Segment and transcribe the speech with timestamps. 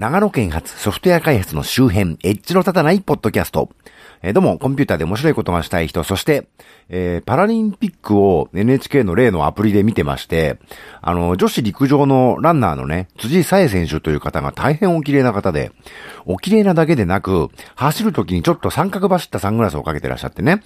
[0.00, 3.68] 長野県発ソフトウェア開発の周辺、エッジの立たないポッドキャスト。
[4.22, 6.46] えー、どうも、コンピューターで面白いことがしたい人、そして、
[6.88, 10.58] えー、パラリンピックを NHK の例のアプリで見てまして、
[11.02, 15.70] あの、女子陸上のランナーのね、辻沙絵選手という方が大変お綺麗な方で、
[16.26, 20.62] お綺麗なだけでなく、走る時にちょっと三角走ったサングラスをかけてらっしゃってね。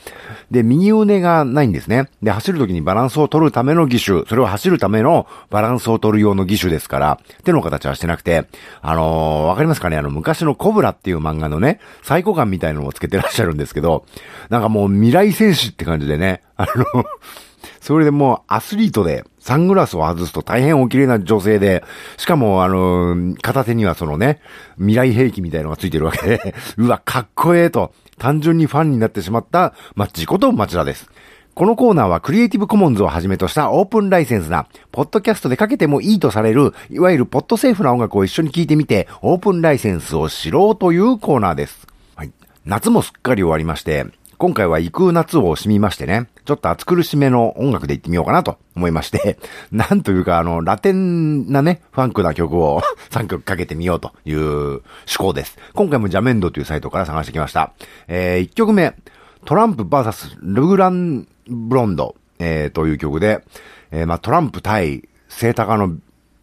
[0.51, 2.09] で、右腕がないんですね。
[2.23, 8.49] で、走る時にバランスを取るための義手、それを走るためのバランスを取る用の義手ですから、手の形はしてなくて、
[8.81, 9.97] あのわかりますかね？
[9.97, 14.07] あの、昔のコブラっていう漫画のね、サイコ感みたいなのをつけてらっしゃるんですけど、
[14.51, 17.05] なんかもう未来戦士って感じでね、あの
[17.81, 21.85] それでもうアスリートで、サングラスを外すと大変お綺麗な女性で、
[22.17, 24.41] しかもあの、片手にはそのね、
[24.79, 31.11] 未来兵器みたいのがついてるわけで、うわ、かっこええと、単純にファンになってしまった、マッチこと町田です。
[31.55, 41.87] このコーナーはクリエイティブコモンズをはじめとしたオープンライセンスな、ポッドキャストでかけてもいいとされる、いわゆるポッドセーフな音楽を一緒に聴いてみて、オープンライセンスを知ろうというコーナーです。
[42.17, 42.33] はい。
[42.65, 44.05] 夏もすっかり終わりまして、
[44.37, 49.39] 今回は行く夏を惜しみましてね、ちょっと暑苦しめの音楽で行ってみようかなと思いまして、
[49.71, 55.57] なんというかあの、ラテンなね、ファンクな曲を 3曲かけてみようという趣向です。
[55.73, 57.75] 今回もジャメンドというサイトから探してきました。
[58.09, 58.97] えー、1曲目、
[59.45, 63.45] トランプ VS ルグランブロンド、えー、という曲で、
[63.91, 65.97] えー、まあ、トランプ対セータカの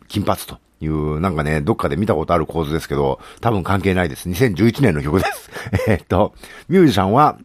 [0.07, 4.29] 金髪という、なんかね、どっかで見たことある構図ですけど、多分関係ないです。
[4.29, 5.49] 2011年の曲です。
[5.87, 6.33] えっと、
[6.67, 7.37] ミュージシャンは、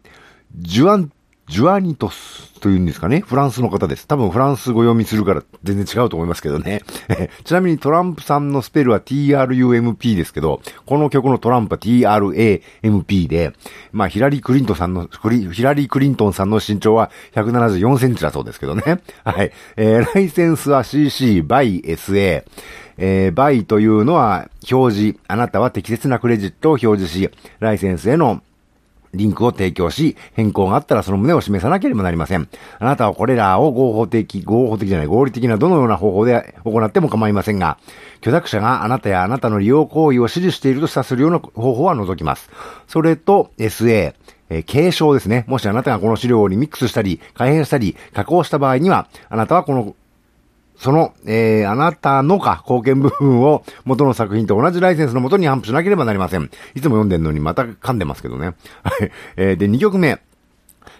[0.55, 1.11] ジュアン、
[1.47, 3.21] ジュアニトスというんですかね。
[3.21, 4.05] フランスの方です。
[4.05, 6.81] 多分フランス語読みするから全然違うと思いますけどね。
[7.45, 13.53] ちなみにトランプさんのスペルは TRUMP ですけど、この曲のトランプは TRAMP で、
[13.93, 15.07] まあヒラリー・クリントンさんの、
[15.53, 18.99] ヒラリー・クリントンさんの身長は174センチだそうですけどね。
[19.23, 19.51] はい。
[19.77, 22.43] えー、ライセンスは CC by SA。
[22.99, 28.41] えー、バイというのは表示、あなたは適切なクレジットを表示し、ライセンスへの
[29.13, 32.47] リンクを提供し、変更があったらその旨を示さなければなりません。
[32.79, 37.77] あなたはこれらを合法的、合法的じゃない、合理的などのような方法で行っても構いませんが、
[38.21, 42.49] 許諾者があなたやあなたの利用行為を指示していると示唆するような方法は除きます。
[42.87, 44.13] それと SA、
[44.49, 45.45] えー、継承ですね。
[45.47, 49.95] もしあなたがこの資料にミックスしたり、改変したり、加工した場合には、あなたはこの
[50.77, 56.49] その、えー、あなたのか、貢献部分を元の作品と同じライセンスのもとに頒布しなければなりません。
[56.75, 58.47] いつも読んでんのにまた噛んでますけどね。
[58.47, 58.53] は
[59.03, 59.11] い。
[59.37, 60.19] えー、で、2曲目。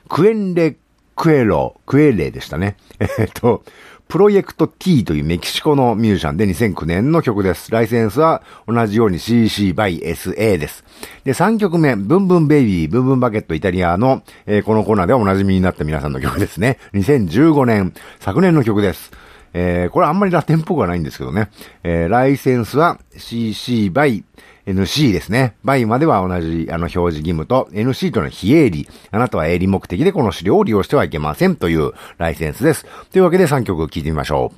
[0.10, 0.78] クエンレ・
[1.16, 2.78] クエロ、クエレでしたね。
[3.00, 3.64] えー、っと、
[4.08, 7.72] プロジェクト T というメキシコのミュージシャンで2009年の曲です。
[7.72, 10.86] ライセンスは同じように CC by SA です。
[11.26, 16.80] で、3曲目、ブンブンベイビー、ブンブンバケットイタリアの、えー、このコーナーではお馴染みになった皆さんの曲ですね。
[16.94, 19.12] 2015年、昨年の曲です。
[19.54, 21.50] えー、これあんまりラテンっぽくはないんですけどね。
[21.84, 24.24] えー、ライセンスは CC by
[24.68, 25.56] NC ですね。
[25.64, 28.88] by までは同じ、あの、表示義務と、NC というのは非営利。
[29.12, 32.86] あなたは営利目的でこの資料を利用してはいけませんというライセンスです。
[33.12, 34.58] というわけで3曲聴いてみましょう。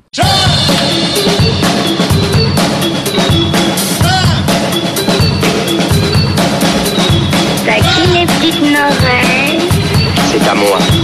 [10.32, 10.99] C'est à moi.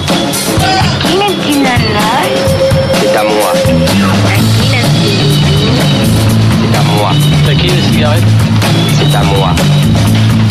[7.67, 8.23] Les cigarettes
[8.93, 9.49] C'est à moi.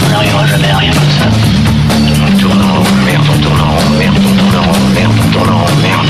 [0.05, 1.27] On n'arrivera jamais à rien comme ça.
[2.27, 5.13] On tourne en rond, merde, on tourne en rond, merde, on tourne en rond, merde,
[5.25, 6.09] on tourne en rond, merde.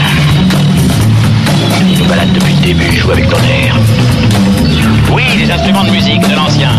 [1.91, 3.77] Il nous balade depuis le début, joue avec ton air.
[5.13, 6.71] Oui, des instruments de musique de l'ancien.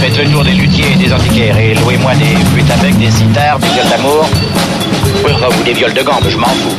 [0.00, 3.58] Faites le tour des luthiers et des antiquaires et louez-moi des flûtes avec, des sitars,
[3.58, 4.28] des viols d'amour.
[5.24, 6.76] Oui, enfin, vous des viols de gambe, je m'en fous.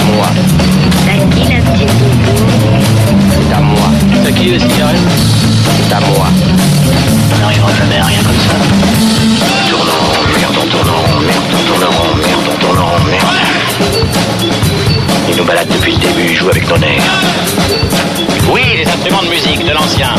[0.00, 0.26] À moi.
[3.32, 3.90] C'est à moi.
[4.24, 5.00] T'as qui la cigarette
[5.88, 6.26] C'est à moi.
[7.34, 8.54] On n'arrivera jamais à rien comme ça.
[9.42, 12.78] On tourne en rond, merde, on tourne en merde, on tourne en merde, on tourne
[12.78, 13.36] en merde.
[15.28, 17.22] Ils nous baladent depuis le début, ils jouent avec nos nerfs.
[18.52, 20.14] Oui, les instruments de musique de l'ancien.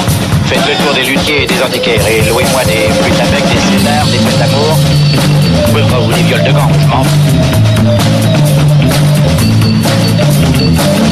[0.45, 4.05] Faites le tour des luthiers et des antiquaires et louez-moi des flûtes avec des césars,
[4.07, 4.77] des fêtes d'amour.
[5.73, 7.03] Enfin, ou des viols de gants, je m'en
[10.53, 11.10] Thank you.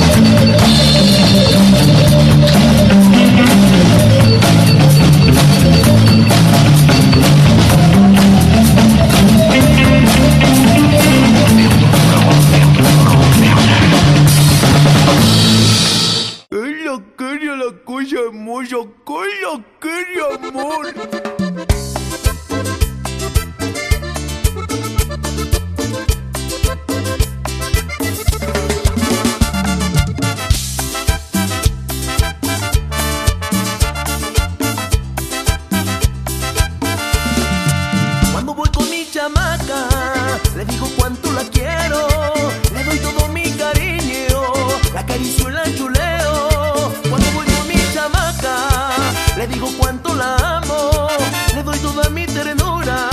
[49.49, 51.07] Digo cuánto la amo,
[51.55, 53.09] le doy toda mi ternura,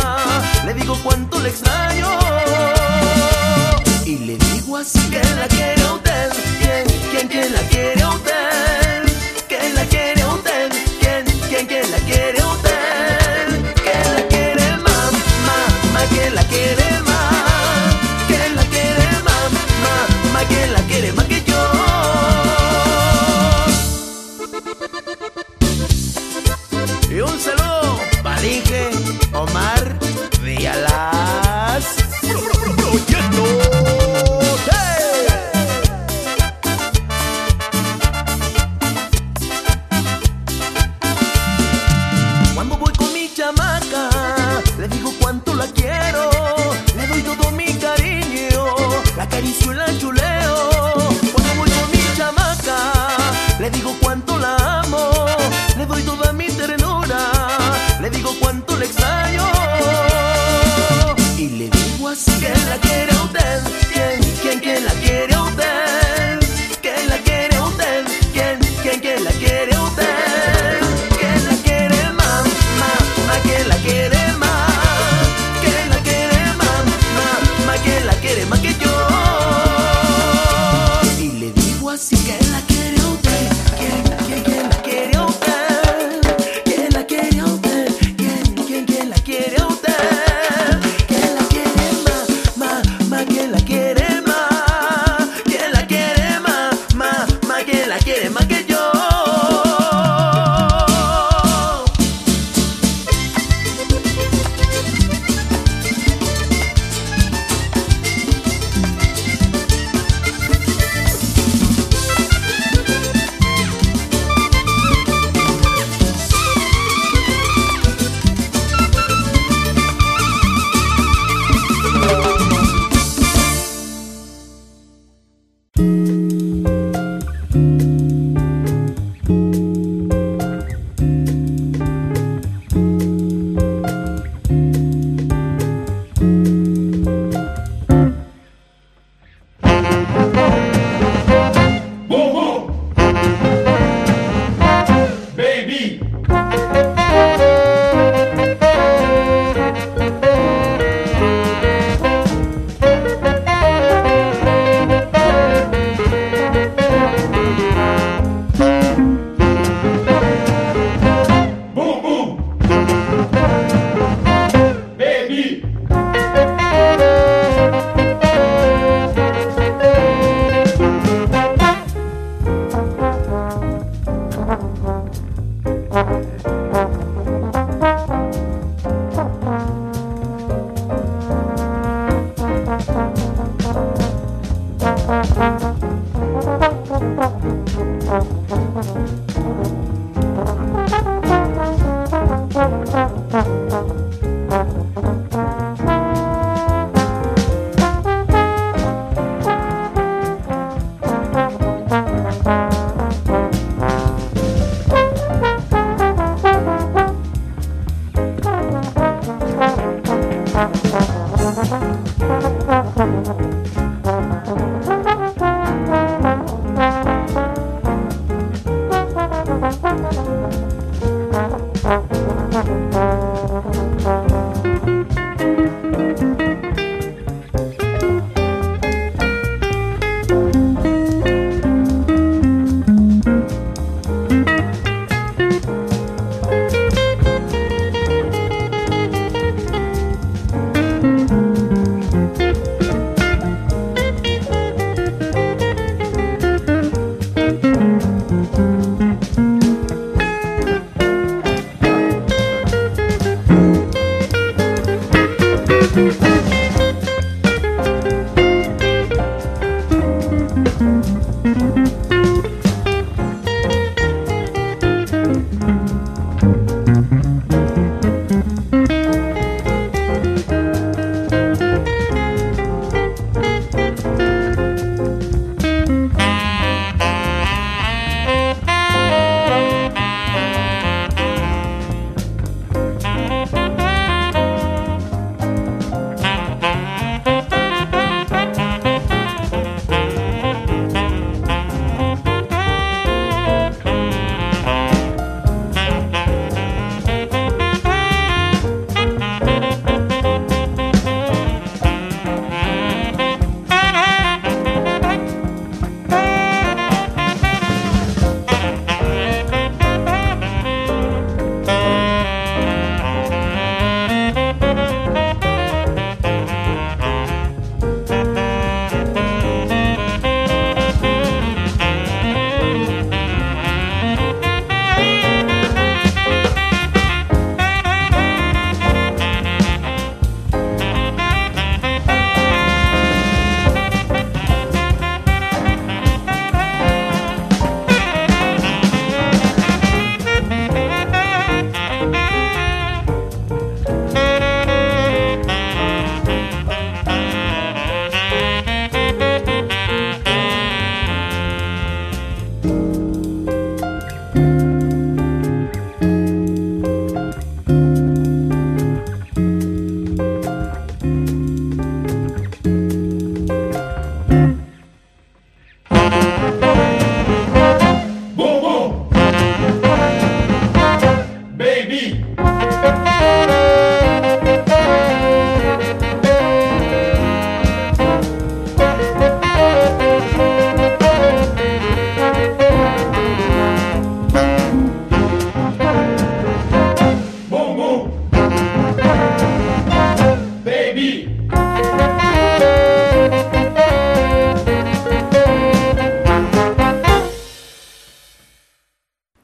[0.64, 2.08] le digo cuánto le extraño.
[4.04, 7.60] Y le digo así que la quiere a usted, ¿quién, quién, quién la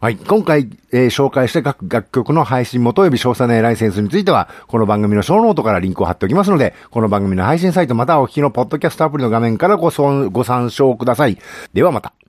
[0.03, 0.17] はい。
[0.17, 11.39] 今回、えー紹介した各楽曲の配信元及び詳細なライセンスについては、この番組のショーノートからリンクを貼っておきますので、この番組の配信サイトまたはお聞きのポッドキャストアプリの画面からごご参照ください。
[11.73, 12.15] ではまた。